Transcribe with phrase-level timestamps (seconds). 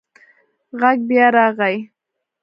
[0.79, 1.77] غږ بیا راغی.